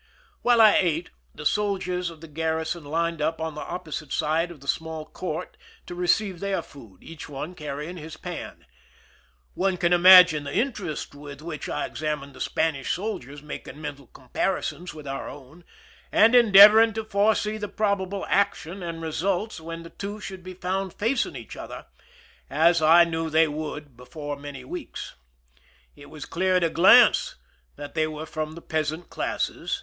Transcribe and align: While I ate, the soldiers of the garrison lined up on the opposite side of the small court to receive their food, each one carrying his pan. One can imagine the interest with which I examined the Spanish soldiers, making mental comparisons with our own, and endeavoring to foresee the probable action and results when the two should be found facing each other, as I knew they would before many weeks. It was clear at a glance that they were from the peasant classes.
While 0.41 0.61
I 0.61 0.77
ate, 0.81 1.11
the 1.35 1.45
soldiers 1.45 2.09
of 2.09 2.21
the 2.21 2.27
garrison 2.27 2.83
lined 2.85 3.21
up 3.21 3.39
on 3.39 3.53
the 3.53 3.61
opposite 3.61 4.11
side 4.11 4.49
of 4.49 4.59
the 4.59 4.67
small 4.67 5.05
court 5.05 5.57
to 5.85 5.93
receive 5.93 6.39
their 6.39 6.63
food, 6.63 7.03
each 7.03 7.29
one 7.29 7.53
carrying 7.53 7.97
his 7.97 8.17
pan. 8.17 8.65
One 9.53 9.77
can 9.77 9.93
imagine 9.93 10.43
the 10.45 10.55
interest 10.55 11.13
with 11.13 11.43
which 11.43 11.69
I 11.69 11.85
examined 11.85 12.33
the 12.33 12.41
Spanish 12.41 12.91
soldiers, 12.91 13.43
making 13.43 13.79
mental 13.79 14.07
comparisons 14.07 14.91
with 14.91 15.05
our 15.07 15.29
own, 15.29 15.63
and 16.11 16.33
endeavoring 16.33 16.93
to 16.93 17.03
foresee 17.05 17.57
the 17.57 17.69
probable 17.69 18.25
action 18.27 18.81
and 18.81 19.03
results 19.03 19.61
when 19.61 19.83
the 19.83 19.91
two 19.91 20.19
should 20.19 20.43
be 20.43 20.55
found 20.55 20.93
facing 20.95 21.35
each 21.35 21.55
other, 21.55 21.85
as 22.49 22.81
I 22.81 23.03
knew 23.03 23.29
they 23.29 23.47
would 23.47 23.95
before 23.95 24.35
many 24.35 24.63
weeks. 24.65 25.13
It 25.95 26.09
was 26.09 26.25
clear 26.25 26.55
at 26.55 26.63
a 26.63 26.71
glance 26.71 27.35
that 27.75 27.93
they 27.93 28.07
were 28.07 28.25
from 28.25 28.53
the 28.53 28.61
peasant 28.63 29.11
classes. 29.11 29.79